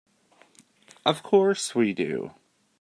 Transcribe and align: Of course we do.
Of 1.05 1.21
course 1.21 1.75
we 1.75 1.93
do. 1.93 2.33